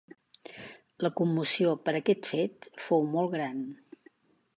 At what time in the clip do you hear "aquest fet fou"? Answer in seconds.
1.99-3.05